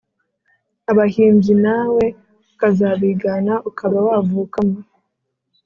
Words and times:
abahimbyi, 0.91 1.53
nawe 1.65 2.03
ukazabigana, 2.51 3.53
ukaba 3.69 3.97
wavukamo 4.07 4.77